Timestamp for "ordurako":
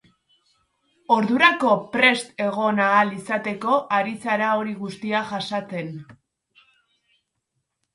1.15-1.75